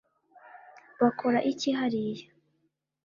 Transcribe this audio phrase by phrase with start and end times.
[0.99, 2.25] bakora iki hariya